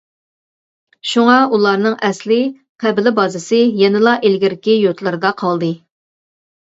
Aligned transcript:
شۇڭا 1.09 1.35
ئۇلارنىڭ 1.57 1.97
ئەسلى 2.09 2.39
قەبىلە 2.85 3.13
بازىسى 3.21 3.61
يەنىلا 3.83 4.15
ئىلگىرىكى 4.31 4.79
يۇرتلىرىدا 4.85 5.33
قالدى. 5.43 5.71